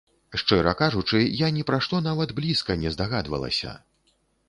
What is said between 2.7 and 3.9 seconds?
не здагадвалася!